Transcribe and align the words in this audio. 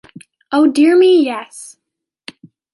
Oh, 0.51 0.65
dear 0.65 0.97
me, 0.97 1.23
yes! 1.23 1.77